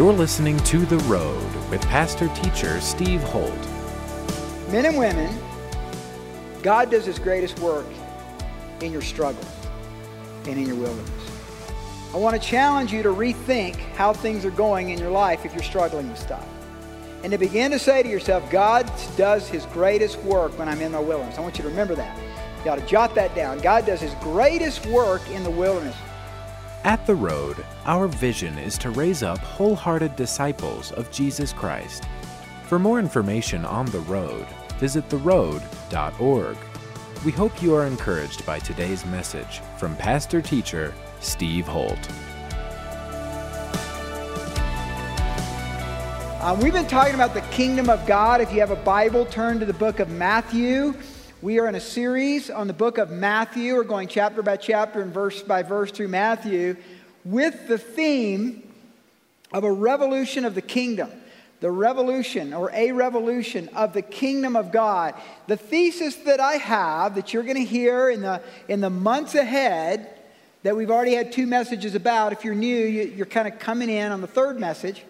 [0.00, 3.52] You're listening to The Road with pastor teacher Steve Holt.
[4.70, 5.38] Men and women,
[6.62, 7.84] God does his greatest work
[8.80, 9.44] in your struggles
[10.46, 11.30] and in your wilderness.
[12.14, 15.52] I want to challenge you to rethink how things are going in your life if
[15.52, 16.48] you're struggling with stuff.
[17.22, 20.92] And to begin to say to yourself, God does his greatest work when I'm in
[20.92, 21.36] my wilderness.
[21.36, 22.18] I want you to remember that.
[22.64, 23.58] You ought to jot that down.
[23.58, 25.94] God does his greatest work in the wilderness.
[26.84, 32.04] At The Road, our vision is to raise up wholehearted disciples of Jesus Christ.
[32.64, 34.46] For more information on The Road,
[34.78, 36.56] visit theroad.org.
[37.22, 41.98] We hope you are encouraged by today's message from pastor teacher Steve Holt.
[46.40, 48.40] Um, we've been talking about the kingdom of God.
[48.40, 50.94] If you have a Bible, turn to the book of Matthew.
[51.42, 53.74] We are in a series on the book of Matthew.
[53.74, 56.76] We're going chapter by chapter and verse by verse through Matthew
[57.24, 58.62] with the theme
[59.50, 61.10] of a revolution of the kingdom.
[61.60, 65.14] The revolution or a revolution of the kingdom of God.
[65.46, 69.34] The thesis that I have that you're going to hear in the, in the months
[69.34, 70.10] ahead,
[70.62, 72.34] that we've already had two messages about.
[72.34, 75.04] If you're new, you, you're kind of coming in on the third message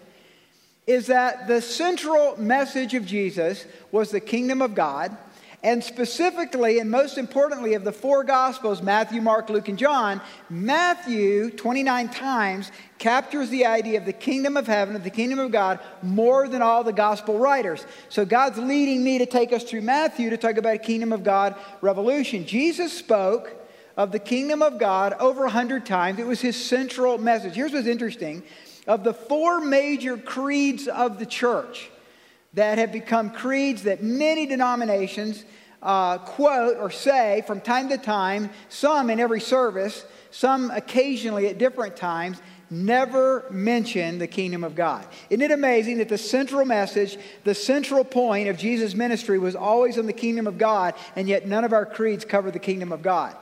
[0.87, 5.15] is that the central message of Jesus was the kingdom of God.
[5.63, 11.51] And specifically, and most importantly, of the four Gospels Matthew, Mark, Luke, and John Matthew,
[11.51, 15.79] 29 times, captures the idea of the kingdom of heaven, of the kingdom of God,
[16.01, 17.85] more than all the Gospel writers.
[18.09, 21.23] So God's leading me to take us through Matthew to talk about a kingdom of
[21.23, 22.47] God revolution.
[22.47, 23.55] Jesus spoke
[23.97, 27.53] of the kingdom of God over 100 times, it was his central message.
[27.53, 28.41] Here's what's interesting
[28.87, 31.91] of the four major creeds of the church
[32.53, 35.45] that have become creeds that many denominations
[35.81, 41.57] uh, quote or say from time to time, some in every service, some occasionally at
[41.57, 45.05] different times, never mention the kingdom of God.
[45.29, 49.97] Isn't it amazing that the central message, the central point of Jesus' ministry was always
[49.97, 53.01] on the kingdom of God, and yet none of our creeds cover the kingdom of
[53.01, 53.35] God?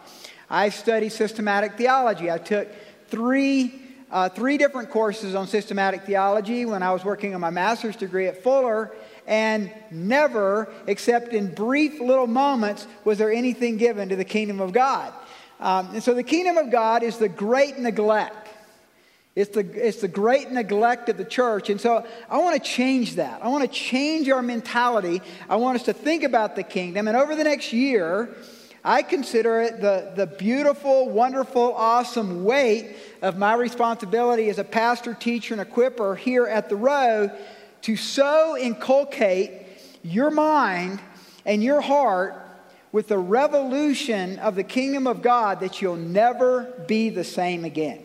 [0.49, 2.31] I studied systematic theology.
[2.31, 2.69] I took
[3.09, 7.95] three uh, three different courses on systematic theology when I was working on my master's
[7.95, 8.91] degree at Fuller,
[9.29, 14.73] and never, except in brief little moments, was there anything given to the kingdom of
[14.73, 15.13] God.
[15.59, 18.47] Um, and so the kingdom of God is the great neglect.
[19.35, 21.69] It's the, it's the great neglect of the church.
[21.69, 23.43] And so I want to change that.
[23.43, 25.21] I want to change our mentality.
[25.47, 27.07] I want us to think about the kingdom.
[27.07, 28.35] And over the next year,
[28.83, 35.13] I consider it the, the beautiful, wonderful, awesome weight of my responsibility as a pastor,
[35.13, 37.31] teacher, and equiper here at the road
[37.81, 39.51] to so inculcate
[40.03, 40.99] your mind
[41.45, 42.35] and your heart
[42.91, 48.03] with the revolution of the kingdom of God that you'll never be the same again.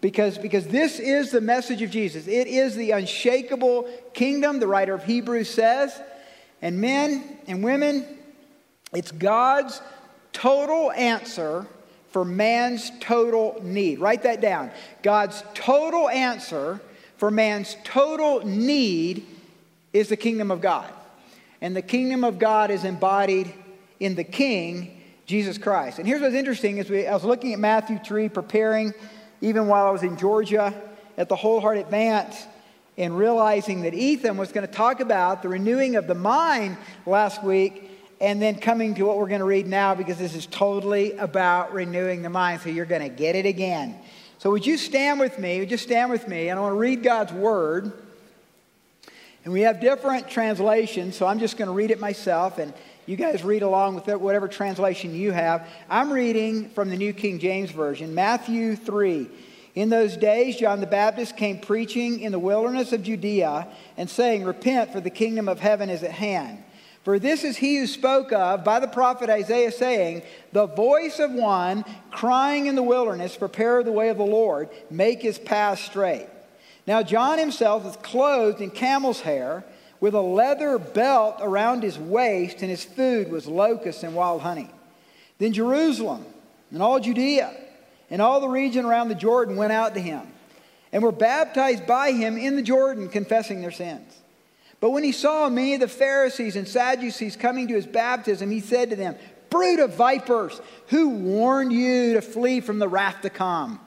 [0.00, 2.26] Because, because this is the message of Jesus.
[2.26, 5.98] It is the unshakable kingdom, the writer of Hebrews says.
[6.60, 8.04] And men and women,
[8.92, 9.80] it's God's
[10.32, 11.66] total answer
[12.10, 14.00] for man's total need.
[14.00, 14.70] Write that down.
[15.02, 16.80] God's total answer
[17.22, 19.24] for man's total need
[19.92, 20.92] is the kingdom of God.
[21.60, 23.54] And the kingdom of God is embodied
[24.00, 26.00] in the King, Jesus Christ.
[26.00, 28.92] And here's what's interesting is we, I was looking at Matthew 3, preparing
[29.40, 30.74] even while I was in Georgia
[31.16, 32.44] at the Wholeheart Advance
[32.98, 37.44] and realizing that Ethan was going to talk about the renewing of the mind last
[37.44, 37.88] week
[38.20, 41.72] and then coming to what we're going to read now because this is totally about
[41.72, 42.62] renewing the mind.
[42.62, 43.96] So you're going to get it again.
[44.42, 45.60] So would you stand with me?
[45.60, 46.48] Would you stand with me?
[46.48, 47.92] And I want to read God's word.
[49.44, 52.74] And we have different translations, so I'm just going to read it myself, and
[53.06, 55.68] you guys read along with it, whatever translation you have.
[55.88, 59.28] I'm reading from the New King James Version, Matthew 3.
[59.76, 64.42] In those days, John the Baptist came preaching in the wilderness of Judea and saying,
[64.42, 66.64] Repent, for the kingdom of heaven is at hand.
[67.04, 71.32] For this is he who spoke of by the prophet Isaiah, saying, The voice of
[71.32, 76.28] one crying in the wilderness, Prepare the way of the Lord, make his path straight.
[76.86, 79.64] Now, John himself was clothed in camel's hair,
[80.00, 84.70] with a leather belt around his waist, and his food was locusts and wild honey.
[85.38, 86.24] Then Jerusalem
[86.70, 87.52] and all Judea
[88.10, 90.22] and all the region around the Jordan went out to him
[90.92, 94.21] and were baptized by him in the Jordan, confessing their sins.
[94.82, 98.58] But when he saw many of the Pharisees and Sadducees coming to his baptism, he
[98.58, 99.14] said to them,
[99.48, 103.78] Brood of vipers, who warned you to flee from the wrath to come?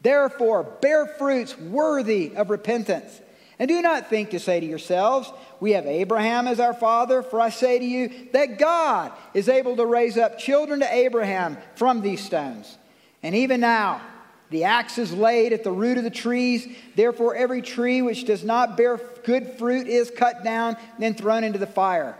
[0.00, 3.20] Therefore, bear fruits worthy of repentance.
[3.58, 5.30] And do not think to say to yourselves,
[5.60, 9.76] We have Abraham as our father, for I say to you that God is able
[9.76, 12.78] to raise up children to Abraham from these stones.
[13.22, 14.00] And even now,
[14.50, 16.66] The axe is laid at the root of the trees.
[16.96, 21.44] Therefore, every tree which does not bear good fruit is cut down, and then thrown
[21.44, 22.16] into the fire.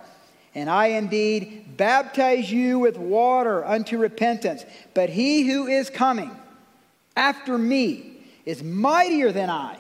[0.55, 4.65] And I indeed baptize you with water unto repentance.
[4.93, 6.31] But he who is coming
[7.17, 9.79] after me is mightier than I,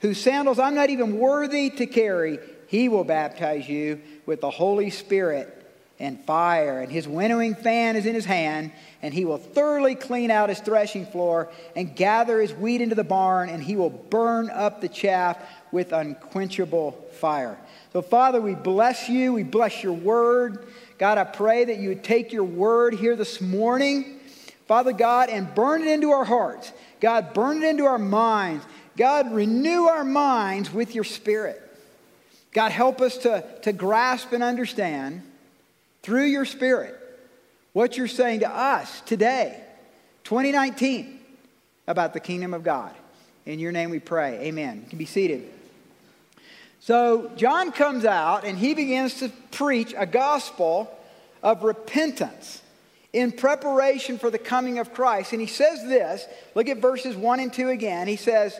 [0.00, 2.38] whose sandals I'm not even worthy to carry.
[2.68, 5.57] He will baptize you with the Holy Spirit
[6.00, 8.70] and fire, and his winnowing fan is in his hand,
[9.02, 13.04] and he will thoroughly clean out his threshing floor and gather his wheat into the
[13.04, 15.38] barn, and he will burn up the chaff
[15.72, 17.58] with unquenchable fire.
[17.92, 19.32] So, Father, we bless you.
[19.32, 20.66] We bless your word.
[20.98, 24.20] God, I pray that you would take your word here this morning,
[24.66, 26.72] Father God, and burn it into our hearts.
[27.00, 28.64] God, burn it into our minds.
[28.96, 31.62] God, renew our minds with your spirit.
[32.52, 35.22] God, help us to, to grasp and understand
[36.08, 36.98] through your Spirit
[37.74, 39.62] what you're saying to us today,
[40.24, 41.20] 2019,
[41.86, 42.94] about the kingdom of God.
[43.44, 44.38] In your name we pray.
[44.40, 44.80] Amen.
[44.84, 45.52] You can be seated.
[46.80, 50.90] So, John comes out and he begins to preach a gospel
[51.42, 52.62] of repentance
[53.12, 55.32] in preparation for the coming of Christ.
[55.32, 56.24] And he says this
[56.54, 58.08] look at verses 1 and 2 again.
[58.08, 58.58] He says,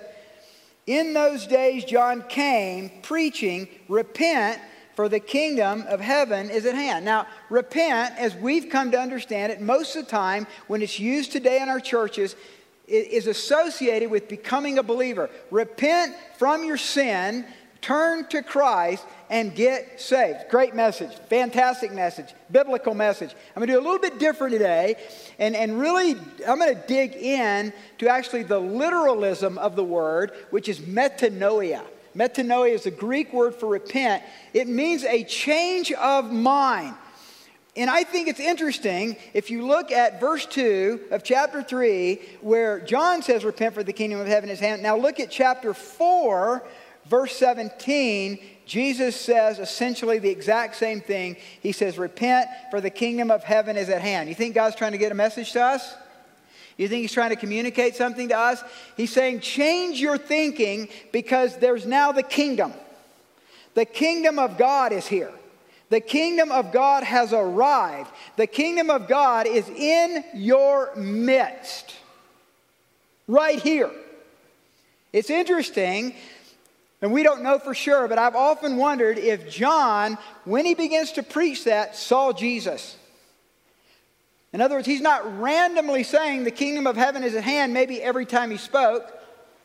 [0.86, 4.60] In those days, John came preaching, Repent
[4.98, 7.04] for the kingdom of heaven is at hand.
[7.04, 11.30] Now, repent, as we've come to understand it, most of the time when it's used
[11.30, 12.34] today in our churches,
[12.88, 15.30] is associated with becoming a believer.
[15.52, 17.46] Repent from your sin,
[17.80, 20.48] turn to Christ, and get saved.
[20.50, 23.30] Great message, fantastic message, biblical message.
[23.54, 24.96] I'm going to do a little bit different today,
[25.38, 30.32] and, and really, I'm going to dig in to actually the literalism of the word,
[30.50, 31.84] which is metanoia.
[32.16, 34.22] Metanoia is a Greek word for repent.
[34.52, 36.94] It means a change of mind.
[37.76, 42.80] And I think it's interesting if you look at verse 2 of chapter 3, where
[42.80, 44.82] John says, Repent for the kingdom of heaven is at hand.
[44.82, 46.66] Now look at chapter 4,
[47.06, 48.40] verse 17.
[48.66, 51.36] Jesus says essentially the exact same thing.
[51.60, 54.28] He says, Repent for the kingdom of heaven is at hand.
[54.28, 55.94] You think God's trying to get a message to us?
[56.78, 58.62] You think he's trying to communicate something to us?
[58.96, 62.72] He's saying, change your thinking because there's now the kingdom.
[63.74, 65.32] The kingdom of God is here.
[65.90, 68.10] The kingdom of God has arrived.
[68.36, 71.94] The kingdom of God is in your midst.
[73.26, 73.90] Right here.
[75.12, 76.14] It's interesting,
[77.00, 81.12] and we don't know for sure, but I've often wondered if John, when he begins
[81.12, 82.96] to preach that, saw Jesus.
[84.52, 88.02] In other words, he's not randomly saying the kingdom of heaven is at hand maybe
[88.02, 89.12] every time he spoke,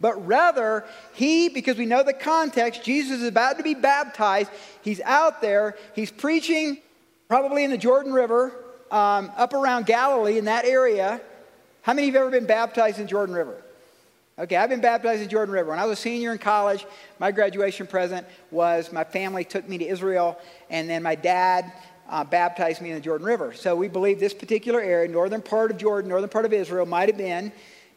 [0.02, 0.84] but rather
[1.14, 4.52] he, because we know the context, Jesus is about to be baptized.
[4.82, 6.80] He's out there, he's preaching
[7.30, 8.52] probably in the Jordan River,
[8.92, 11.22] um, up around Galilee in that area.
[11.82, 13.62] How many of you have ever been baptized in Jordan River?
[14.38, 15.70] Okay, I've been baptized in Jordan River.
[15.70, 16.86] When I was a senior in college,
[17.20, 20.40] my graduation present was my family took me to Israel,
[20.70, 21.72] and then my dad
[22.10, 23.54] uh, baptized me in the Jordan River.
[23.54, 27.10] So we believe this particular area, northern part of Jordan, northern part of Israel, might
[27.10, 27.52] have been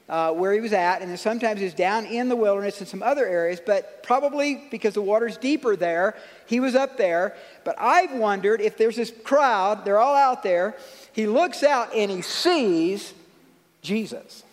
[0.09, 1.01] uh, where he was at.
[1.01, 4.95] And then sometimes he's down in the wilderness in some other areas, but probably because
[4.95, 6.17] the water's deeper there,
[6.47, 7.37] he was up there.
[7.65, 10.77] But I've wondered if there's this crowd, they're all out there.
[11.13, 13.13] He looks out and he sees
[13.83, 14.45] Jesus.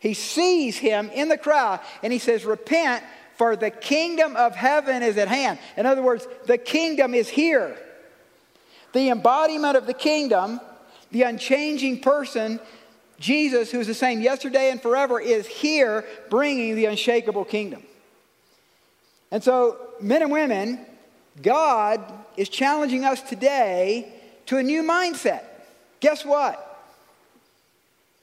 [0.00, 3.02] He sees him in the crowd and he says, Repent,
[3.36, 5.58] for the kingdom of heaven is at hand.
[5.76, 7.76] In other words, the kingdom is here.
[8.94, 10.60] The embodiment of the kingdom,
[11.10, 12.60] the unchanging person,
[13.18, 17.82] Jesus, who is the same yesterday and forever, is here bringing the unshakable kingdom.
[19.30, 20.86] And so, men and women,
[21.42, 22.00] God
[22.36, 24.12] is challenging us today
[24.46, 25.42] to a new mindset.
[25.98, 26.60] Guess what?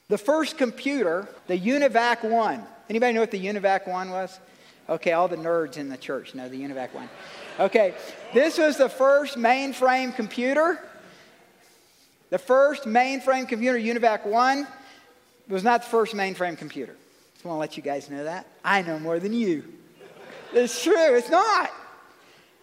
[0.07, 2.63] The first computer, the UNIVAC 1.
[2.89, 4.39] Anybody know what the UNIVAC 1 was?
[4.87, 7.09] Okay, all the nerds in the church know the UNIVAC 1.
[7.61, 7.93] Okay,
[8.33, 10.79] this was the first mainframe computer.
[12.31, 14.67] The first mainframe computer, UNIVAC 1,
[15.47, 16.95] was not the first mainframe computer.
[17.35, 18.47] Just want to let you guys know that.
[18.65, 19.63] I know more than you.
[20.53, 21.69] It's true, it's not.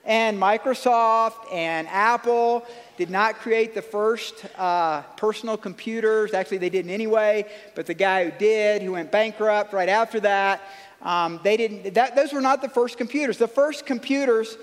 [0.05, 6.35] And Microsoft and Apple did not create the first uh, personal computers.
[6.35, 10.61] Actually, they didn't anyway, but the guy who did, who went bankrupt right after that,
[11.02, 13.38] um, they didn't, that, those were not the first computers.
[13.38, 14.57] The first computers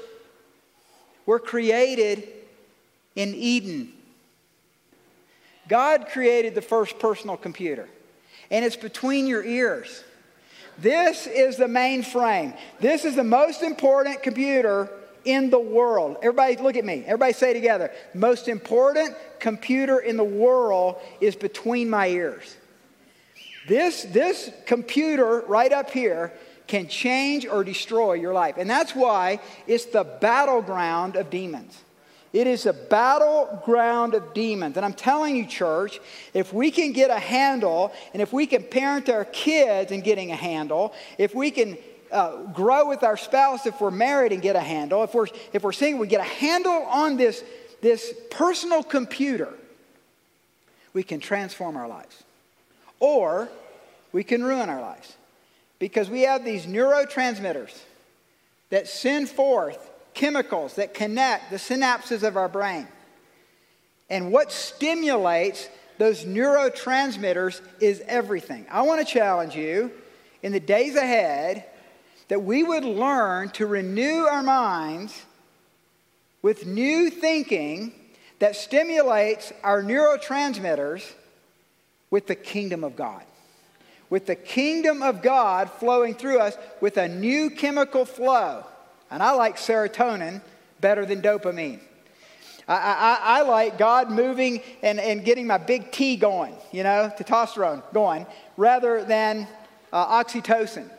[1.26, 2.28] were created
[3.16, 3.92] in Eden.
[5.68, 7.88] God created the first personal computer,
[8.52, 10.04] and it's between your ears.
[10.78, 12.56] This is the mainframe.
[12.80, 14.90] This is the most important computer
[15.24, 16.18] in the world.
[16.22, 17.04] Everybody, look at me.
[17.06, 17.92] Everybody say together.
[18.14, 22.56] Most important computer in the world is between my ears.
[23.68, 26.32] This, this computer right up here
[26.68, 28.56] can change or destroy your life.
[28.58, 31.82] And that's why it's the battleground of demons.
[32.34, 34.76] It is a battleground of demons.
[34.76, 36.02] And I'm telling you, church,
[36.34, 40.32] if we can get a handle, and if we can parent our kids in getting
[40.32, 41.78] a handle, if we can
[42.12, 45.64] uh, grow with our spouse if we're married and get a handle, if we're, if
[45.64, 47.42] we're single, we get a handle on this,
[47.82, 49.54] this personal computer,
[50.94, 52.24] we can transform our lives.
[53.00, 53.50] Or
[54.12, 55.16] we can ruin our lives.
[55.80, 57.78] Because we have these neurotransmitters
[58.70, 62.88] that send forth chemicals that connect the synapses of our brain.
[64.10, 68.66] And what stimulates those neurotransmitters is everything.
[68.70, 69.92] I want to challenge you
[70.42, 71.66] in the days ahead
[72.28, 75.24] that we would learn to renew our minds
[76.42, 77.94] with new thinking
[78.40, 81.14] that stimulates our neurotransmitters
[82.10, 83.24] with the kingdom of God.
[84.10, 88.64] With the kingdom of God flowing through us with a new chemical flow.
[89.10, 90.42] And I like serotonin
[90.80, 91.80] better than dopamine.
[92.68, 97.12] I, I, I, like God moving and, and getting my big T going, you know,
[97.16, 98.26] testosterone going,
[98.58, 99.48] rather than
[99.94, 100.90] uh, oxytocin.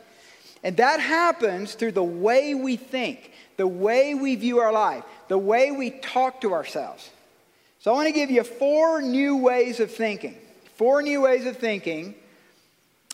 [0.62, 5.38] And that happens through the way we think, the way we view our life, the
[5.38, 7.10] way we talk to ourselves.
[7.80, 10.36] So I want to give you four new ways of thinking.
[10.76, 12.14] Four new ways of thinking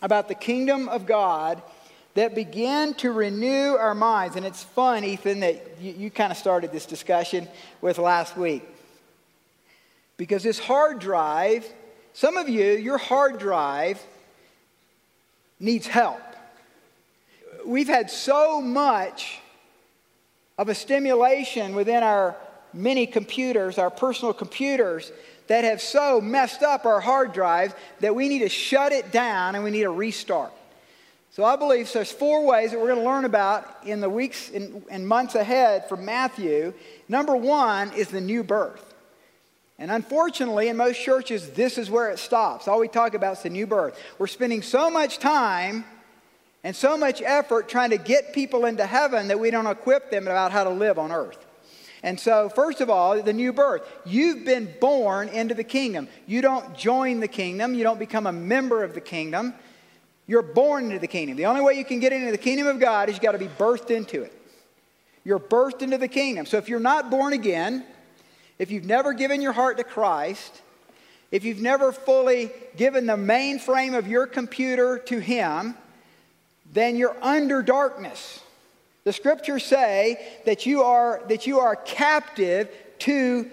[0.03, 1.63] about the kingdom of God
[2.13, 4.35] that begin to renew our minds.
[4.35, 7.47] And it's fun, Ethan, that you, you kind of started this discussion
[7.81, 8.63] with last week.
[10.17, 11.65] Because this hard drive,
[12.13, 13.99] some of you, your hard drive
[15.59, 16.21] needs help
[17.65, 19.39] we've had so much
[20.57, 22.35] of a stimulation within our
[22.73, 25.11] many computers, our personal computers,
[25.47, 29.55] that have so messed up our hard drives that we need to shut it down
[29.55, 30.51] and we need a restart.
[31.31, 34.09] So I believe so there's four ways that we're going to learn about in the
[34.09, 36.73] weeks and months ahead from Matthew.
[37.09, 38.93] Number one is the new birth.
[39.79, 42.67] And unfortunately, in most churches, this is where it stops.
[42.67, 43.99] All we talk about is the new birth.
[44.19, 45.85] We're spending so much time
[46.63, 50.27] and so much effort trying to get people into heaven that we don't equip them
[50.27, 51.42] about how to live on earth.
[52.03, 53.89] And so, first of all, the new birth.
[54.05, 56.09] You've been born into the kingdom.
[56.27, 59.53] You don't join the kingdom, you don't become a member of the kingdom.
[60.27, 61.35] You're born into the kingdom.
[61.35, 63.37] The only way you can get into the kingdom of God is you've got to
[63.37, 64.33] be birthed into it.
[65.25, 66.45] You're birthed into the kingdom.
[66.45, 67.85] So, if you're not born again,
[68.59, 70.61] if you've never given your heart to Christ,
[71.31, 75.75] if you've never fully given the mainframe of your computer to Him,
[76.73, 78.41] then you're under darkness.
[79.03, 82.69] The scriptures say that you are, that you are captive
[82.99, 83.49] to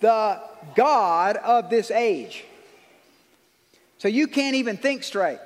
[0.00, 0.40] the
[0.74, 2.44] God of this age.
[3.98, 5.38] So you can't even think straight.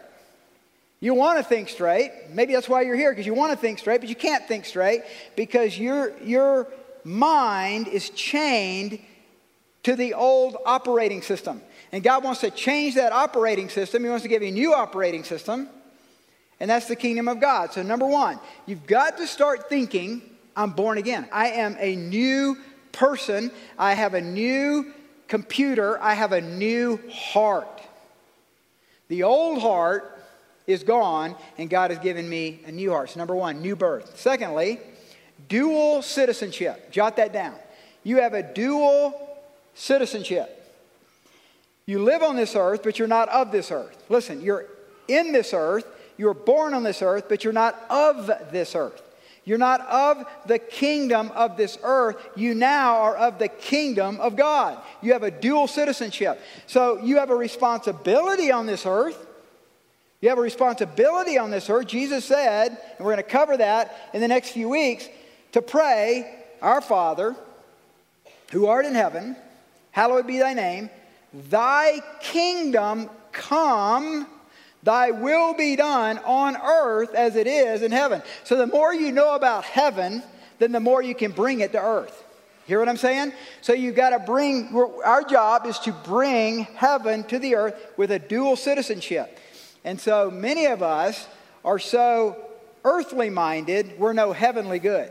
[1.00, 2.10] You want to think straight.
[2.30, 4.64] Maybe that's why you're here, because you want to think straight, but you can't think
[4.64, 5.02] straight
[5.36, 6.66] because your, your
[7.04, 8.98] mind is chained
[9.84, 11.62] to the old operating system.
[11.92, 14.02] And God wants to change that operating system.
[14.02, 15.68] He wants to give you a new operating system.
[16.60, 17.72] And that's the kingdom of God.
[17.72, 20.22] So, number one, you've got to start thinking,
[20.56, 21.28] I'm born again.
[21.32, 22.56] I am a new
[22.92, 23.52] person.
[23.78, 24.92] I have a new
[25.28, 26.02] computer.
[26.02, 27.80] I have a new heart.
[29.08, 30.14] The old heart
[30.66, 33.10] is gone, and God has given me a new heart.
[33.10, 34.18] So, number one, new birth.
[34.18, 34.80] Secondly,
[35.48, 36.90] dual citizenship.
[36.90, 37.54] Jot that down.
[38.02, 39.14] You have a dual
[39.74, 40.54] citizenship.
[41.86, 44.04] You live on this earth, but you're not of this earth.
[44.08, 44.66] Listen, you're
[45.06, 45.86] in this earth,
[46.18, 49.02] you're born on this earth, but you're not of this earth.
[49.44, 52.16] You're not of the kingdom of this earth.
[52.36, 54.78] You now are of the kingdom of God.
[55.00, 56.38] You have a dual citizenship.
[56.66, 59.26] So you have a responsibility on this earth.
[60.20, 61.86] You have a responsibility on this earth.
[61.86, 65.08] Jesus said, and we're going to cover that in the next few weeks,
[65.52, 67.34] to pray, Our Father,
[68.50, 69.34] who art in heaven,
[69.92, 70.90] hallowed be thy name,
[71.32, 74.26] thy kingdom come
[74.82, 78.22] Thy will be done on earth as it is in heaven.
[78.44, 80.22] So the more you know about heaven,
[80.58, 82.24] then the more you can bring it to earth.
[82.66, 83.32] Hear what I'm saying?
[83.62, 88.10] So you've got to bring, our job is to bring heaven to the earth with
[88.10, 89.38] a dual citizenship.
[89.84, 91.26] And so many of us
[91.64, 92.36] are so
[92.84, 95.10] earthly minded, we're no heavenly good.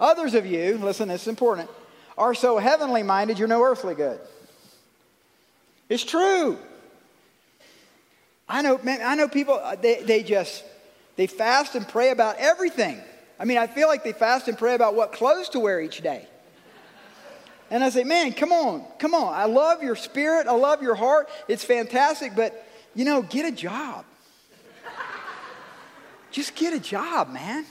[0.00, 1.70] Others of you, listen, this is important,
[2.18, 4.18] are so heavenly minded, you're no earthly good.
[5.88, 6.58] It's true.
[8.48, 10.64] I know, man, I know people, uh, they, they just,
[11.16, 13.00] they fast and pray about everything.
[13.38, 16.00] I mean, I feel like they fast and pray about what clothes to wear each
[16.00, 16.26] day.
[17.70, 19.34] And I say, man, come on, come on.
[19.34, 20.46] I love your spirit.
[20.46, 21.28] I love your heart.
[21.48, 22.36] It's fantastic.
[22.36, 24.04] But you know, get a job.
[26.30, 27.64] Just get a job, man.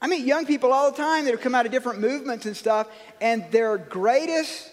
[0.00, 2.56] I meet young people all the time that have come out of different movements and
[2.56, 2.86] stuff,
[3.20, 4.70] and their greatest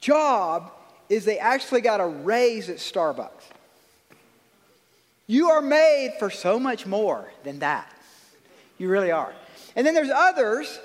[0.00, 0.72] job
[1.08, 3.42] is they actually got a raise at Starbucks.
[5.26, 7.90] You are made for so much more than that.
[8.78, 9.32] You really are.
[9.76, 10.78] And then there's others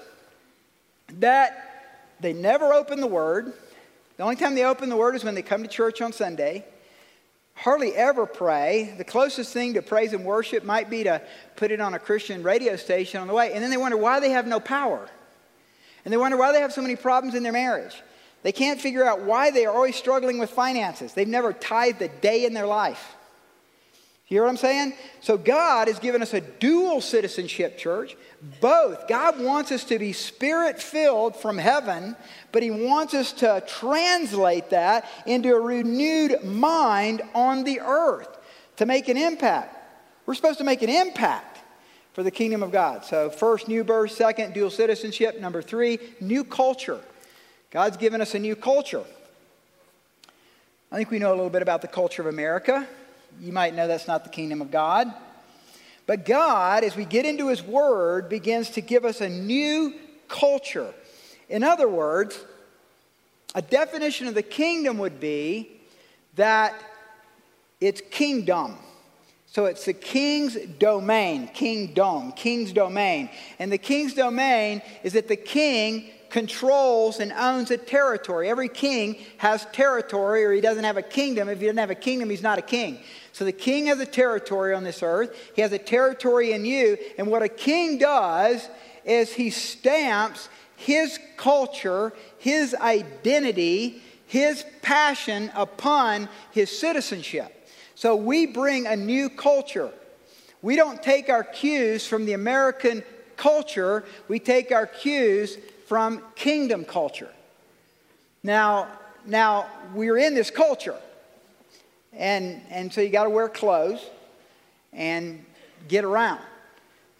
[1.14, 3.54] that they never open the Word.
[4.18, 6.66] The only time they open the Word is when they come to church on Sunday
[7.58, 8.94] hardly ever pray.
[8.98, 11.22] The closest thing to praise and worship might be to
[11.56, 13.52] put it on a Christian radio station on the way.
[13.54, 15.10] And then they wonder why they have no power.
[16.06, 18.02] And they wonder why they have so many problems in their marriage.
[18.44, 21.14] They can't figure out why they are always struggling with finances.
[21.14, 23.17] They've never tithed a day in their life.
[24.28, 24.94] You hear what I'm saying?
[25.22, 28.18] So God has given us a dual citizenship, church.
[28.60, 29.08] Both.
[29.08, 32.16] God wants us to be spirit filled from heaven,
[32.52, 38.28] but He wants us to translate that into a renewed mind on the earth
[38.76, 39.76] to make an impact.
[40.26, 41.60] We're supposed to make an impact
[42.12, 43.06] for the kingdom of God.
[43.06, 44.12] So, first, new birth.
[44.12, 45.40] Second, dual citizenship.
[45.40, 47.00] Number three, new culture.
[47.72, 49.06] God's given us a new culture.
[50.92, 52.86] I think we know a little bit about the culture of America.
[53.40, 55.12] You might know that's not the kingdom of God.
[56.06, 59.94] But God, as we get into His Word, begins to give us a new
[60.28, 60.94] culture.
[61.50, 62.40] In other words,
[63.54, 65.72] a definition of the kingdom would be
[66.36, 66.74] that
[67.80, 68.78] it's kingdom.
[69.48, 73.30] So it's the king's domain, kingdom, king's domain.
[73.60, 78.50] And the king's domain is that the king controls and owns a territory.
[78.50, 81.50] Every king has territory, or he doesn't have a kingdom.
[81.50, 83.00] If he doesn't have a kingdom, he's not a king.
[83.38, 86.98] So the king has a territory on this earth, he has a territory in you.
[87.20, 88.68] And what a king does
[89.06, 97.70] is he stamps his culture, his identity, his passion upon his citizenship.
[97.94, 99.92] So we bring a new culture.
[100.64, 103.04] We don't take our cues from the American
[103.36, 107.30] culture, we take our cues from kingdom culture.
[108.42, 108.88] Now,
[109.28, 110.98] now we're in this culture.
[112.18, 114.04] And, and so you got to wear clothes
[114.92, 115.46] and
[115.88, 116.42] get around.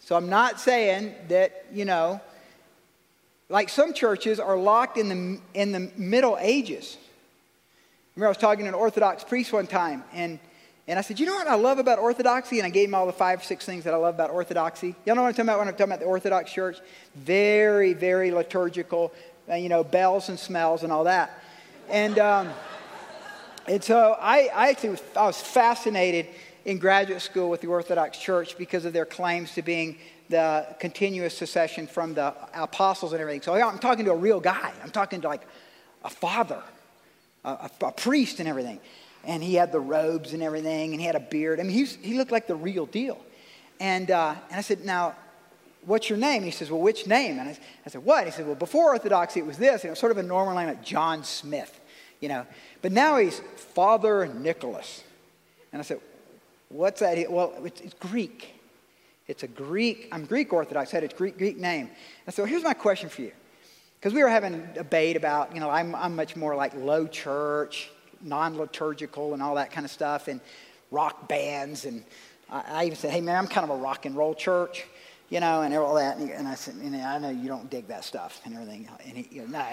[0.00, 2.20] So I'm not saying that, you know,
[3.48, 6.96] like some churches are locked in the, in the Middle Ages.
[8.16, 10.40] Remember, I was talking to an Orthodox priest one time, and,
[10.88, 12.58] and I said, You know what I love about Orthodoxy?
[12.58, 14.96] And I gave him all the five, or six things that I love about Orthodoxy.
[15.06, 16.78] Y'all know what I'm talking about when I'm talking about the Orthodox church?
[17.14, 19.12] Very, very liturgical,
[19.48, 21.42] uh, you know, bells and smells and all that.
[21.88, 22.48] And, um,
[23.68, 26.26] and so I, I actually was, I was fascinated
[26.64, 31.36] in graduate school with the Orthodox Church because of their claims to being the continuous
[31.36, 33.42] succession from the apostles and everything.
[33.42, 34.72] So I'm talking to a real guy.
[34.82, 35.46] I'm talking to like
[36.04, 36.62] a father,
[37.44, 38.80] a, a, priest and everything
[39.24, 41.60] and he had the robes and everything, and he had a beard.
[41.60, 43.20] I mean, he looked like the real deal.
[43.80, 45.14] And, uh, and I said, Now,
[45.84, 46.36] what's your name?
[46.36, 47.38] And he says, Well, which name?
[47.38, 48.24] And I, I said, What?
[48.24, 49.82] He said, Well, before Orthodoxy, it was this.
[49.82, 51.77] And it was sort of a normal name like John Smith,
[52.20, 52.46] you know.
[52.82, 55.02] But now he's Father Nicholas.
[55.72, 56.00] And I said,
[56.68, 57.30] What's that?
[57.30, 58.54] Well, it's, it's Greek.
[59.26, 61.90] It's a Greek, I'm Greek Orthodox, said it's Greek, Greek name.
[62.26, 63.32] And so here's my question for you.
[63.98, 67.06] Because we were having a debate about, you know, I'm, I'm much more like low
[67.06, 67.90] church,
[68.22, 70.40] non liturgical and all that kind of stuff, and
[70.90, 71.84] rock bands.
[71.84, 72.04] And
[72.50, 74.86] I, I, even said, hey, man, I'm kind of a rock and roll church,
[75.30, 76.18] you know, and all that.
[76.18, 78.88] And, I said, and I know you don't dig that stuff and everything.
[79.04, 79.66] And he, you know, nah,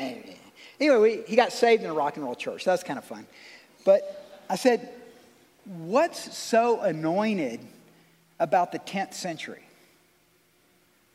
[0.80, 2.64] anyway, we, he got saved in a rock and roll church.
[2.64, 3.26] So that's kind of fun.
[3.86, 4.90] But I said,
[5.66, 7.60] what's so anointed
[8.40, 9.64] about the 10th century?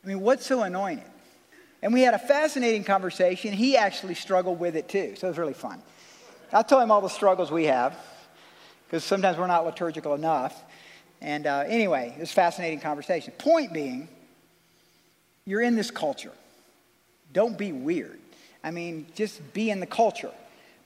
[0.03, 1.05] I mean, what's so anointed?
[1.83, 3.53] And we had a fascinating conversation.
[3.53, 5.81] He actually struggled with it too, so it was really fun.
[6.53, 7.95] I told him all the struggles we have,
[8.85, 10.63] because sometimes we're not liturgical enough.
[11.21, 13.33] And uh, anyway, it was a fascinating conversation.
[13.37, 14.09] Point being,
[15.45, 16.31] you're in this culture.
[17.33, 18.19] Don't be weird.
[18.63, 20.31] I mean, just be in the culture.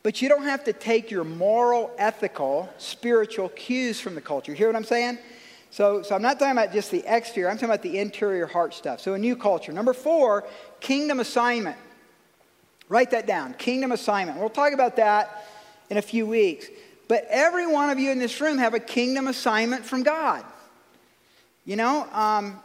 [0.04, 4.52] But you don't have to take your moral, ethical, spiritual cues from the culture.
[4.52, 5.18] You hear what I'm saying?
[5.72, 8.74] So, so I'm not talking about just the exterior, I'm talking about the interior heart
[8.74, 9.02] stuff.
[9.02, 9.74] So a new culture.
[9.74, 10.46] Number four,
[10.80, 11.78] kingdom assignment.
[12.88, 13.56] Write that down.
[13.56, 14.40] Kingdom assignment.
[14.40, 15.46] We'll talk about that
[15.90, 16.68] in a few weeks.
[17.08, 20.46] But every one of you in this room have a kingdom assignment from God.
[21.66, 22.60] You know, um,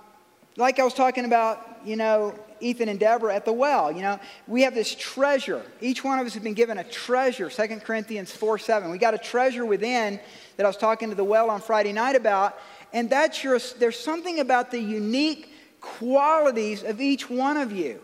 [0.57, 3.91] like I was talking about, you know, Ethan and Deborah at the well.
[3.91, 5.63] You know, we have this treasure.
[5.81, 7.49] Each one of us has been given a treasure.
[7.49, 8.91] 2 Corinthians 4 7.
[8.91, 10.21] We got a treasure within
[10.57, 12.59] that I was talking to the well on Friday night about.
[12.93, 18.01] And that's your, there's something about the unique qualities of each one of you.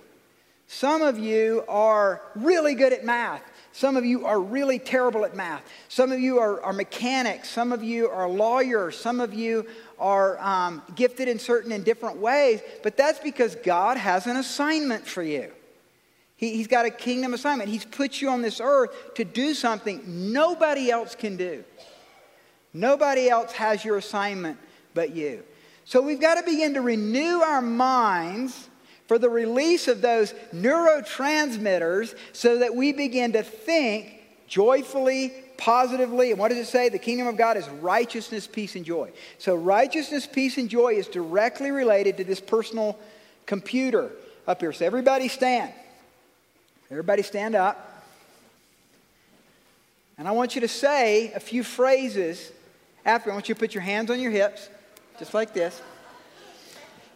[0.69, 3.43] Some of you are really good at math.
[3.73, 5.63] Some of you are really terrible at math.
[5.89, 7.51] Some of you are, are mechanics.
[7.51, 8.97] Some of you are lawyers.
[8.97, 9.67] Some of you
[9.99, 12.61] are um, gifted in certain and different ways.
[12.83, 15.51] But that's because God has an assignment for you.
[16.37, 17.71] He, he's got a kingdom assignment.
[17.71, 21.65] He's put you on this earth to do something nobody else can do.
[22.75, 24.59] Nobody else has your assignment
[24.93, 25.43] but you.
[25.85, 28.69] So we've got to begin to renew our minds
[29.07, 36.31] for the release of those neurotransmitters so that we begin to think joyfully, positively.
[36.31, 36.89] And what does it say?
[36.89, 39.11] The kingdom of God is righteousness, peace, and joy.
[39.39, 42.99] So, righteousness, peace, and joy is directly related to this personal
[43.47, 44.11] computer
[44.47, 44.73] up here.
[44.73, 45.73] So, everybody stand.
[46.91, 48.05] Everybody stand up.
[50.19, 52.53] And I want you to say a few phrases
[53.05, 53.31] after.
[53.31, 54.69] I want you to put your hands on your hips
[55.19, 55.83] just like this.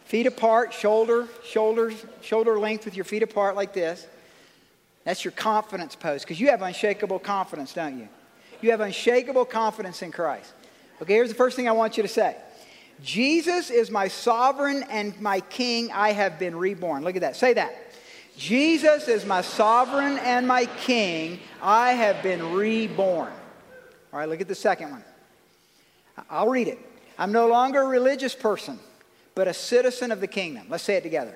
[0.05, 4.07] Feet apart, shoulder, shoulders, shoulder length with your feet apart like this.
[5.05, 8.09] That's your confidence pose because you have unshakable confidence, don't you?
[8.61, 10.53] You have unshakable confidence in Christ.
[11.03, 12.37] Okay, here's the first thing I want you to say
[13.03, 15.91] Jesus is my sovereign and my king.
[15.93, 17.05] I have been reborn.
[17.05, 17.37] Look at that.
[17.37, 17.75] Say that.
[18.37, 21.41] Jesus is my sovereign and my king.
[21.63, 23.33] I have been reborn.
[24.13, 25.05] All right, look at the second one.
[26.29, 26.79] I'll read it.
[27.19, 28.79] I'm no longer a religious person,
[29.35, 30.67] but a citizen of the kingdom.
[30.69, 31.35] Let's say it together.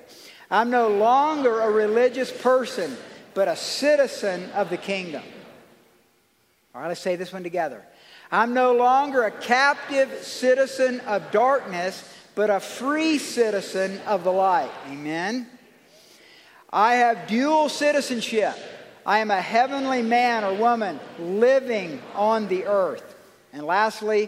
[0.49, 2.97] I'm no longer a religious person,
[3.33, 5.23] but a citizen of the kingdom.
[6.75, 7.81] All right, let's say this one together.
[8.29, 14.71] I'm no longer a captive citizen of darkness, but a free citizen of the light.
[14.89, 15.47] Amen.
[16.73, 18.55] I have dual citizenship.
[19.05, 23.15] I am a heavenly man or woman living on the earth.
[23.53, 24.27] And lastly,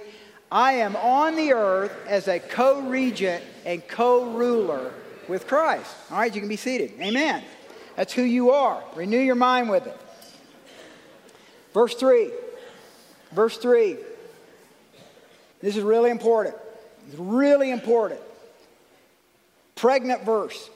[0.49, 4.93] I am on the earth as a co regent and co ruler
[5.27, 5.93] with Christ.
[6.09, 6.93] All right, you can be seated.
[7.01, 7.43] Amen.
[7.97, 8.81] That's who you are.
[8.95, 9.99] Renew your mind with it.
[11.77, 12.31] Verse 3.
[13.33, 13.97] Verse 3.
[15.61, 16.55] This is really important.
[17.07, 18.19] It's really important.
[19.75, 20.71] Pregnant verse.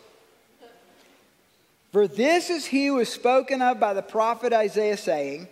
[1.92, 5.48] For this is he who is spoken of by the prophet Isaiah, saying,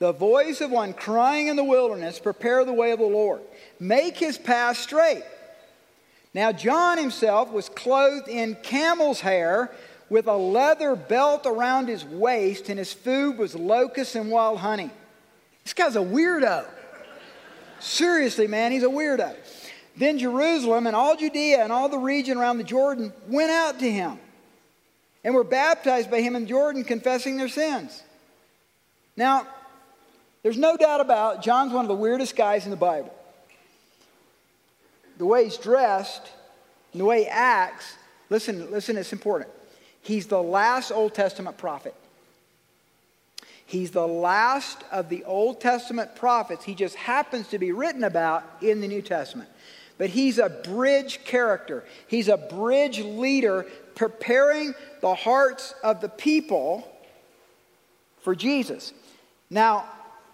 [0.00, 3.40] The voice of one crying in the wilderness, Prepare the way of the Lord
[3.78, 5.22] make his path straight.
[6.34, 9.70] Now, John himself was clothed in camel's hair
[10.10, 14.90] with a leather belt around his waist, and his food was locusts and wild honey.
[15.64, 16.66] This guy's a weirdo.
[17.80, 19.36] Seriously, man, he's a weirdo.
[19.96, 23.90] Then Jerusalem and all Judea and all the region around the Jordan went out to
[23.90, 24.18] him
[25.24, 28.02] and were baptized by him in Jordan, confessing their sins.
[29.16, 29.46] Now,
[30.42, 33.12] there's no doubt about John's one of the weirdest guys in the Bible
[35.18, 36.30] the way he's dressed,
[36.92, 37.96] and the way he acts,
[38.30, 39.50] listen, listen, it's important.
[40.08, 41.94] He's the last Old Testament prophet.
[43.66, 46.64] He's the last of the Old Testament prophets.
[46.64, 49.50] He just happens to be written about in the New Testament.
[49.98, 53.66] But he's a bridge character, he's a bridge leader
[53.96, 56.90] preparing the hearts of the people
[58.22, 58.94] for Jesus.
[59.50, 59.84] Now,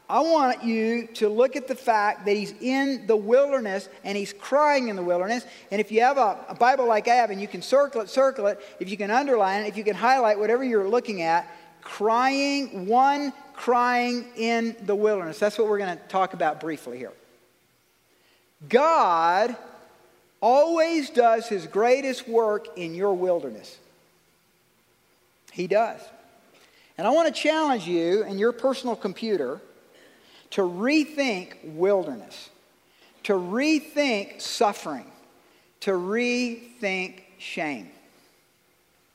[0.08, 4.34] I want you to look at the fact that he's in the wilderness and he's
[4.34, 5.46] crying in the wilderness.
[5.70, 8.10] And if you have a, a, Bible like I have and you can circle it,
[8.10, 11.50] circle it, if you can underline it, if you can highlight whatever you're looking at,
[11.80, 15.38] crying, one crying in the wilderness.
[15.38, 17.12] That's what we're going to talk about briefly here.
[18.68, 19.56] God
[20.40, 23.78] always does his greatest work in your wilderness.
[25.50, 26.00] He does.
[26.98, 29.60] And I want to challenge you in your personal computer
[30.54, 32.48] to rethink wilderness,
[33.24, 35.10] to rethink suffering,
[35.80, 37.90] to rethink shame.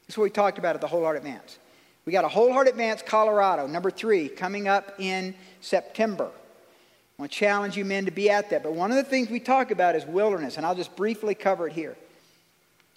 [0.05, 1.57] This is what we talked about at the Whole Heart Advance.
[2.03, 6.25] We got a Whole Heart Advance Colorado, number three, coming up in September.
[6.25, 8.61] I want to challenge you men to be at that.
[8.61, 11.67] But one of the things we talk about is wilderness, and I'll just briefly cover
[11.67, 11.95] it here.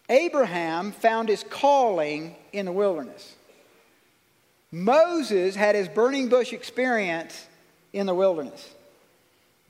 [0.09, 3.37] Abraham found his calling in the wilderness.
[4.73, 7.47] Moses had his burning bush experience
[7.93, 8.69] in the wilderness.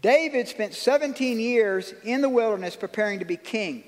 [0.01, 3.85] David spent 17 years in the wilderness preparing to be king.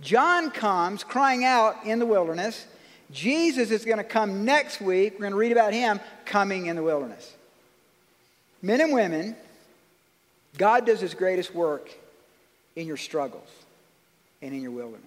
[0.00, 2.66] John comes crying out in the wilderness.
[3.12, 5.14] Jesus is going to come next week.
[5.14, 7.34] We're going to read about him coming in the wilderness.
[8.62, 9.36] Men and women,
[10.58, 11.90] God does his greatest work
[12.76, 13.48] in your struggles
[14.42, 15.06] and in your wilderness.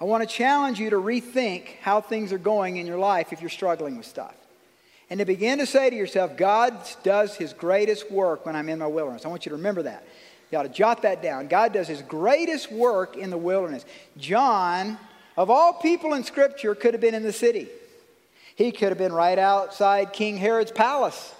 [0.00, 3.40] I want to challenge you to rethink how things are going in your life if
[3.40, 4.34] you're struggling with stuff
[5.12, 8.78] and to begin to say to yourself, God does his greatest work when I'm in
[8.78, 9.26] my wilderness.
[9.26, 10.06] I want you to remember that.
[10.50, 11.48] You ought to jot that down.
[11.48, 13.84] God does his greatest work in the wilderness.
[14.16, 14.96] John,
[15.36, 17.68] of all people in Scripture, could have been in the city.
[18.56, 21.34] He could have been right outside King Herod's palace.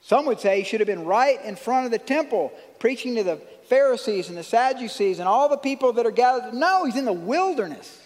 [0.00, 3.22] Some would say he should have been right in front of the temple, preaching to
[3.22, 3.36] the
[3.68, 6.54] Pharisees and the Sadducees and all the people that are gathered.
[6.54, 8.01] No, he's in the wilderness.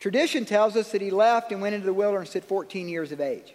[0.00, 3.20] Tradition tells us that he left and went into the wilderness at 14 years of
[3.20, 3.54] age.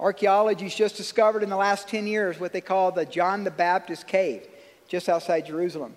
[0.00, 4.06] Archaeology's just discovered in the last 10 years what they call the John the Baptist
[4.06, 4.46] cave,
[4.86, 5.96] just outside Jerusalem.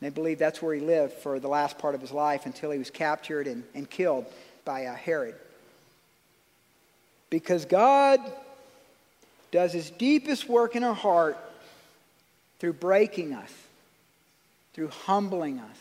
[0.00, 2.70] And they believe that's where he lived for the last part of his life until
[2.70, 4.26] he was captured and, and killed
[4.64, 5.34] by uh, Herod.
[7.28, 8.20] Because God
[9.50, 11.36] does his deepest work in our heart
[12.58, 13.52] through breaking us,
[14.72, 15.76] through humbling us.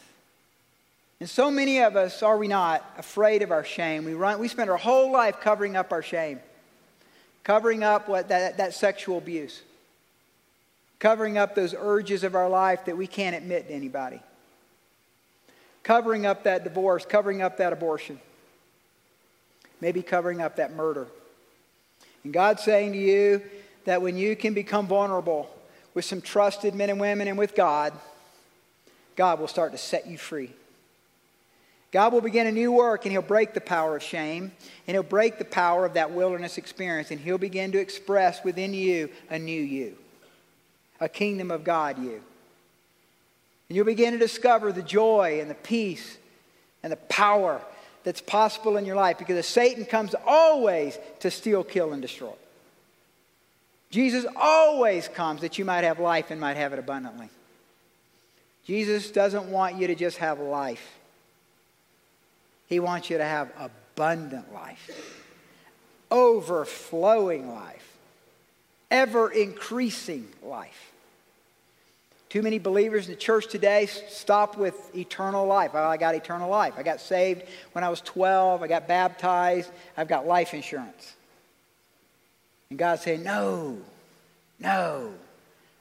[1.21, 4.05] And so many of us, are we not, afraid of our shame?
[4.05, 6.39] We, run, we spend our whole life covering up our shame,
[7.43, 9.61] covering up what, that, that sexual abuse,
[10.97, 14.19] covering up those urges of our life that we can't admit to anybody,
[15.83, 18.19] covering up that divorce, covering up that abortion,
[19.79, 21.05] maybe covering up that murder.
[22.23, 23.43] And God's saying to you,
[23.85, 25.55] that when you can become vulnerable
[25.93, 27.93] with some trusted men and women and with God,
[29.15, 30.51] God will start to set you free.
[31.91, 34.51] God will begin a new work and He'll break the power of shame
[34.87, 38.73] and He'll break the power of that wilderness experience and He'll begin to express within
[38.73, 39.97] you a new you,
[40.99, 42.21] a kingdom of God you.
[43.67, 46.17] And you'll begin to discover the joy and the peace
[46.83, 47.61] and the power
[48.03, 52.33] that's possible in your life because Satan comes always to steal, kill, and destroy.
[53.91, 57.29] Jesus always comes that you might have life and might have it abundantly.
[58.65, 60.85] Jesus doesn't want you to just have life,
[62.71, 64.89] He wants you to have abundant life,
[66.09, 67.97] overflowing life,
[68.89, 70.93] ever increasing life.
[72.29, 75.71] Too many believers in the church today stop with eternal life.
[75.73, 76.75] Oh, I got eternal life.
[76.77, 78.63] I got saved when I was 12.
[78.63, 79.69] I got baptized.
[79.97, 81.13] I've got life insurance.
[82.69, 83.79] And God's saying, No,
[84.61, 85.11] no.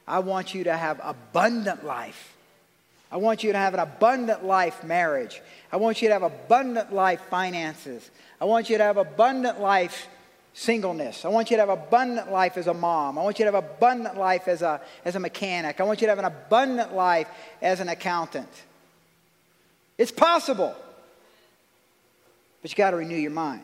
[0.05, 2.35] I want you to have abundant life.
[3.11, 5.41] I want you to have an abundant life marriage.
[5.71, 8.09] I want you to have abundant life finances.
[8.39, 10.07] I want you to have abundant life
[10.53, 11.25] singleness.
[11.25, 13.17] I want you to have abundant life as a mom.
[13.17, 15.79] I want you to have abundant life as a, as a mechanic.
[15.79, 17.27] I want you to have an abundant life
[17.61, 18.49] as an accountant.
[19.97, 20.75] It's possible.
[22.61, 23.63] But you got to renew your mind.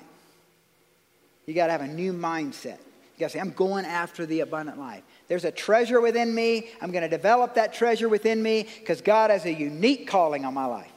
[1.46, 2.80] You got to have a new mindset.
[3.18, 5.02] You got to say, I'm going after the abundant life.
[5.28, 6.70] There's a treasure within me.
[6.82, 10.54] I'm going to develop that treasure within me because God has a unique calling on
[10.54, 10.92] my life.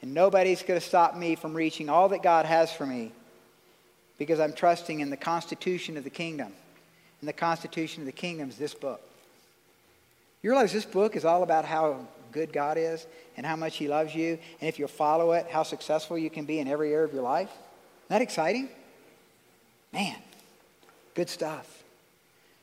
[0.00, 3.12] And nobody's going to stop me from reaching all that God has for me
[4.16, 6.52] because I'm trusting in the constitution of the kingdom.
[7.20, 9.02] And the constitution of the kingdom is this book.
[10.42, 13.06] You realize this book is all about how good God is
[13.36, 16.44] and how much He loves you, and if you follow it, how successful you can
[16.46, 17.50] be in every area of your life?
[17.50, 18.68] Isn't that exciting?
[19.92, 20.16] Man,
[21.14, 21.82] Good stuff.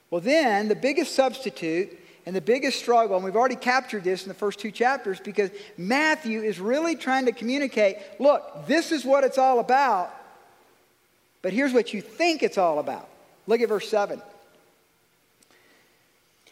[0.09, 4.27] Well, then, the biggest substitute and the biggest struggle, and we've already captured this in
[4.27, 9.23] the first two chapters because Matthew is really trying to communicate look, this is what
[9.23, 10.11] it's all about,
[11.41, 13.07] but here's what you think it's all about.
[13.47, 14.21] Look at verse 7.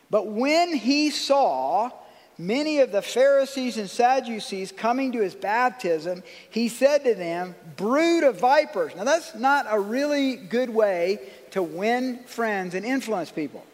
[0.09, 1.91] But when he saw
[2.37, 8.23] many of the Pharisees and Sadducees coming to his baptism, he said to them, Brood
[8.23, 8.95] of vipers.
[8.95, 11.19] Now, that's not a really good way
[11.55, 13.65] to win friends and influence people.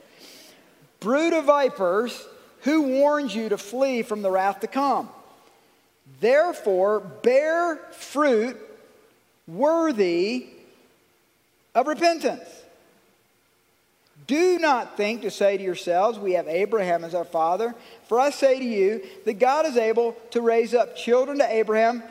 [1.00, 2.28] Brood of vipers,
[2.62, 5.10] who warns you to flee from the wrath to come?
[6.20, 8.56] Therefore, bear fruit
[9.48, 10.46] worthy
[11.74, 12.48] of repentance.
[14.28, 17.74] Do not think to say to yourselves, We have Abraham as our father.
[18.08, 22.04] For I say to you that God is able to raise up children to Abraham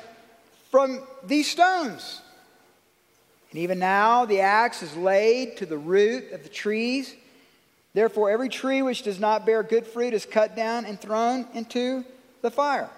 [0.72, 2.22] from these stones.
[3.50, 7.14] And even now the axe is laid to the root of the trees.
[7.94, 12.04] Therefore, every tree which does not bear good fruit is cut down and thrown into
[12.42, 12.88] the fire.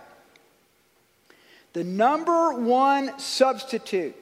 [1.73, 4.15] The number one substitute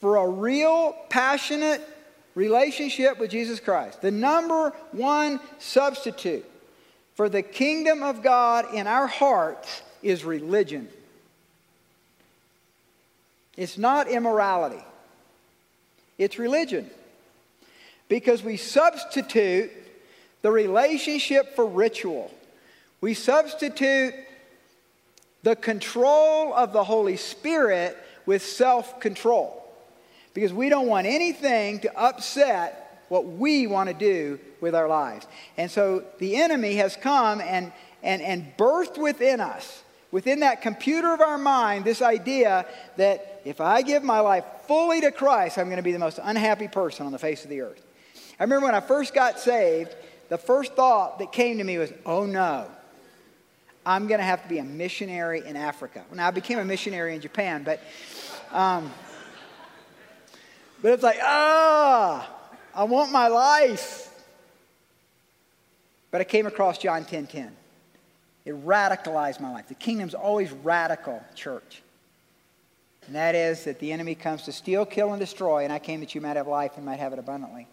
[0.00, 1.82] for a real, passionate
[2.36, 6.48] relationship with Jesus Christ, the number one substitute
[7.16, 10.88] for the kingdom of God in our hearts is religion.
[13.58, 14.82] It's not immorality,
[16.16, 16.88] it's religion.
[18.08, 19.70] Because we substitute
[20.40, 22.32] the relationship for ritual,
[23.02, 24.14] we substitute
[25.42, 29.62] the control of the Holy Spirit with self control.
[30.34, 35.26] Because we don't want anything to upset what we want to do with our lives.
[35.56, 37.72] And so the enemy has come and,
[38.04, 42.66] and, and birthed within us within that computer of our mind this idea
[42.96, 46.18] that if I give my life fully to Christ, I'm going to be the most
[46.22, 47.84] unhappy person on the face of the earth.
[48.38, 49.94] I remember when I first got saved,
[50.28, 52.66] the first thought that came to me was, oh no,
[53.84, 56.04] I'm going to have to be a missionary in Africa.
[56.12, 57.80] Now, I became a missionary in Japan, but,
[58.52, 58.92] um,
[60.82, 62.28] but it's like, ah,
[62.74, 64.04] I want my life.
[66.10, 67.56] But I came across John 10 10.
[68.48, 69.68] It radicalized my life.
[69.68, 71.82] The kingdom's always radical, church.
[73.04, 76.00] And that is that the enemy comes to steal, kill, and destroy, and I came
[76.00, 77.66] that you might have life and might have it abundantly.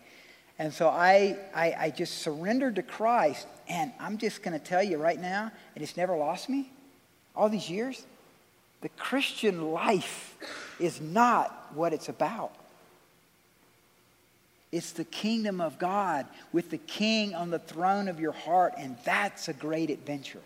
[0.60, 4.84] And so I, I, I just surrendered to Christ, and I'm just going to tell
[4.84, 6.70] you right now, and it's never lost me
[7.38, 8.06] all these years.
[8.82, 10.36] The Christian life
[10.78, 12.52] is not what it's about.
[14.74, 18.98] It's the kingdom of God with the king on the throne of your heart, and
[19.06, 20.42] that's a great adventure.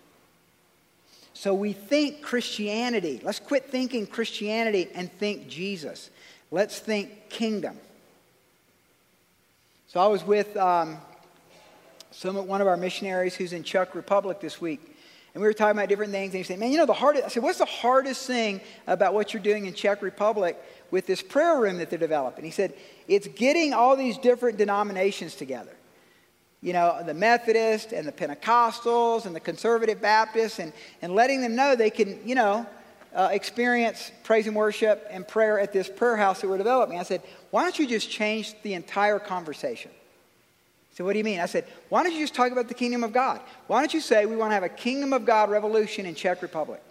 [1.33, 3.21] So we think Christianity.
[3.23, 6.09] Let's quit thinking Christianity and think Jesus.
[6.51, 7.77] Let's think kingdom.
[9.87, 10.97] So I was with um,
[12.11, 14.81] some one of our missionaries who's in Czech Republic this week,
[15.33, 16.33] and we were talking about different things.
[16.33, 19.13] And he said, "Man, you know the hardest." I said, "What's the hardest thing about
[19.13, 20.61] what you're doing in Czech Republic
[20.91, 22.73] with this prayer room that they're developing?" He said,
[23.07, 25.75] "It's getting all these different denominations together."
[26.61, 31.55] You know, the Methodists and the Pentecostals and the Conservative Baptists and, and letting them
[31.55, 32.65] know they can, you know,
[33.15, 36.99] uh, experience praise and worship and prayer at this prayer house that we're developing.
[36.99, 39.91] I said, why don't you just change the entire conversation?
[40.95, 41.39] So what do you mean?
[41.39, 43.39] I said, why don't you just talk about the kingdom of God?
[43.67, 46.41] Why don't you say we want to have a kingdom of God revolution in Czech
[46.41, 46.81] Republic?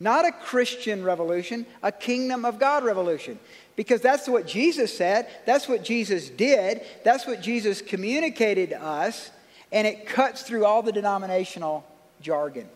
[0.00, 3.38] Not a Christian revolution, a kingdom of God revolution.
[3.74, 9.30] Because that's what Jesus said, that's what Jesus did, that's what Jesus communicated to us,
[9.70, 11.84] and it cuts through all the denominational
[12.20, 12.68] jargon.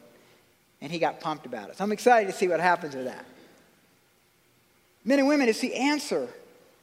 [0.81, 1.77] And he got pumped about it.
[1.77, 3.25] So I'm excited to see what happens with that.
[5.05, 6.29] Men and women, it's the answer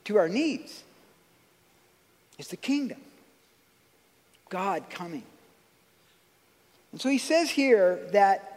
[0.05, 0.83] to our needs.
[2.37, 2.99] It's the kingdom.
[4.49, 5.23] God coming.
[6.91, 8.52] And so he says here that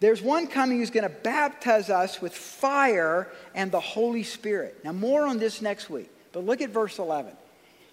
[0.00, 4.84] there's one coming who's going to baptize us with fire and the Holy Spirit.
[4.84, 7.32] Now, more on this next week, but look at verse 11.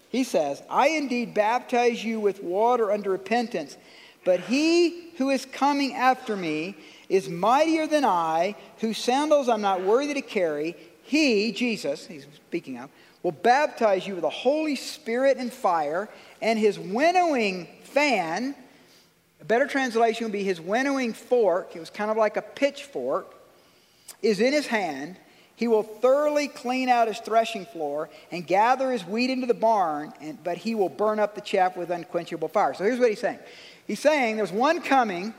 [0.08, 3.76] He says, I indeed baptize you with water under repentance,
[4.24, 6.76] but he who is coming after me
[7.08, 10.76] is mightier than I, whose sandals I'm not worthy to carry.
[11.02, 12.90] He, Jesus, he's speaking of,
[13.22, 16.08] will baptize you with the Holy Spirit and fire,
[16.40, 18.54] and his winnowing fan
[19.46, 23.34] better translation would be his winnowing fork, it was kind of like a pitchfork,
[24.22, 25.16] is in his hand.
[25.54, 30.12] He will thoroughly clean out his threshing floor and gather his wheat into the barn,
[30.20, 32.74] and, but he will burn up the chaff with unquenchable fire.
[32.74, 33.38] So here's what he's saying
[33.86, 35.32] He's saying there's one coming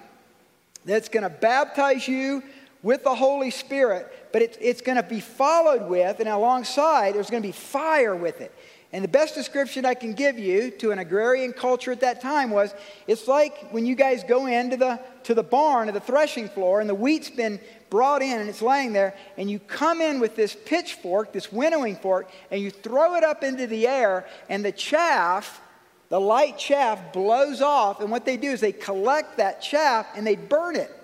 [0.86, 2.42] that's going to baptize you
[2.88, 7.30] with the Holy Spirit, but it's, it's going to be followed with, and alongside, there's
[7.30, 8.54] going to be fire with it.
[8.94, 12.50] And the best description I can give you to an agrarian culture at that time
[12.50, 12.74] was
[13.06, 16.80] it's like when you guys go into the, to the barn or the threshing floor
[16.80, 20.38] and the wheat's been brought in and it's laying there, and you come in with
[20.38, 24.72] this pitchfork, this winnowing fork, and you throw it up into the air, and the
[24.72, 25.60] chaff,
[26.08, 28.00] the light chaff, blows off.
[28.00, 30.97] And what they do is they collect that chaff and they burn it.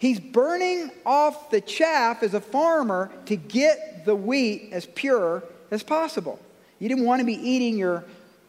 [0.00, 5.82] He's burning off the chaff as a farmer to get the wheat as pure as
[5.82, 6.40] possible.
[6.78, 8.02] You didn't want to be eating your,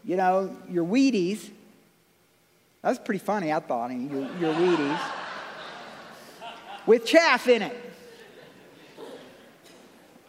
[0.06, 1.50] you know, your Wheaties.
[2.82, 5.00] That's pretty funny, I thought, your, your Wheaties.
[6.86, 7.78] with chaff in it.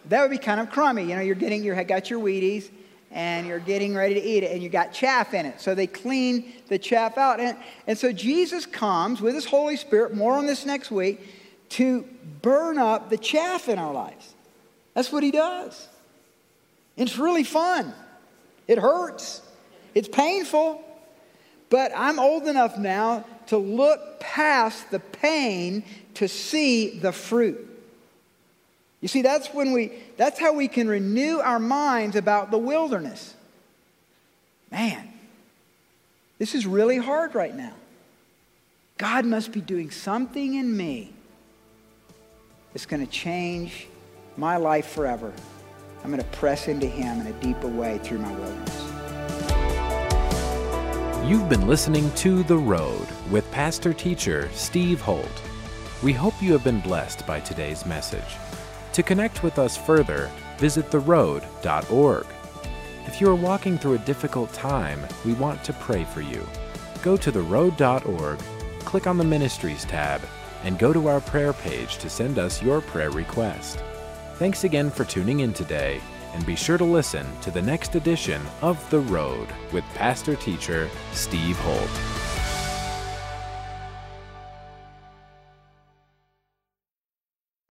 [0.07, 1.05] That would be kind of crummy.
[1.05, 2.69] You know, you're getting, you got your Wheaties
[3.13, 5.61] and you're getting ready to eat it and you got chaff in it.
[5.61, 7.41] So they clean the chaff out.
[7.41, 11.21] And, and so Jesus comes with his Holy Spirit, more on this next week,
[11.71, 12.05] to
[12.41, 14.35] burn up the chaff in our lives.
[14.95, 15.89] That's what he does.
[16.97, 17.95] It's really fun.
[18.67, 19.43] It hurts.
[19.95, 20.83] It's painful.
[21.71, 25.85] But I'm old enough now to look past the pain
[26.15, 27.72] to see the fruit.
[29.03, 33.35] You see, that's when we that's how we can renew our minds about the wilderness.
[34.71, 35.13] Man,
[36.39, 37.75] this is really hard right now.
[38.97, 41.13] God must be doing something in me
[42.73, 43.89] that's going to change
[44.37, 45.33] my life forever.
[46.05, 48.83] I'm going to press into Him in a deeper way through my wilderness.
[51.29, 55.43] You've been listening to The Road with pastor teacher Steve Holt.
[56.03, 58.37] We hope you have been blessed by today's message.
[58.93, 62.27] To connect with us further, visit theroad.org.
[63.07, 66.47] If you are walking through a difficult time, we want to pray for you.
[67.03, 68.39] Go to theroad.org
[68.93, 70.21] click on the Ministries tab
[70.65, 73.83] and go to our prayer page to send us your prayer request.
[74.35, 76.01] Thanks again for tuning in today,
[76.35, 80.91] and be sure to listen to the next edition of The Road with pastor teacher
[81.13, 82.22] Steve Holt.